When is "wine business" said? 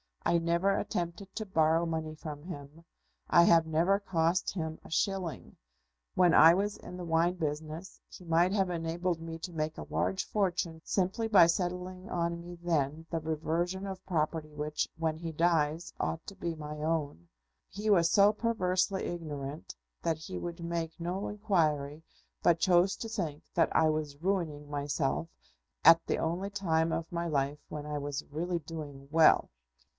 7.05-7.99